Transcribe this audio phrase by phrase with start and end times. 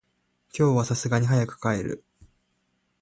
[0.57, 2.03] 今日は流石に早く帰る。